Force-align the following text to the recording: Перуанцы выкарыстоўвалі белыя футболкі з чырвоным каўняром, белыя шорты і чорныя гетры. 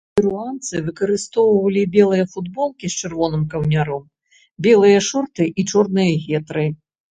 Перуанцы 0.17 0.75
выкарыстоўвалі 0.85 1.83
белыя 1.95 2.25
футболкі 2.33 2.85
з 2.95 3.05
чырвоным 3.05 3.45
каўняром, 3.53 4.03
белыя 4.69 4.99
шорты 5.11 5.51
і 5.59 5.69
чорныя 5.71 6.11
гетры. 6.27 6.69